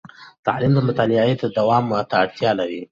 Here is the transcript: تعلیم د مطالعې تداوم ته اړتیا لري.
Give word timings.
تعلیم 0.45 0.71
د 0.75 0.79
مطالعې 0.87 1.33
تداوم 1.41 1.85
ته 2.09 2.15
اړتیا 2.23 2.51
لري. 2.59 2.79